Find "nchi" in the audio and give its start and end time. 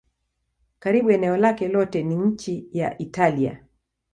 2.15-2.67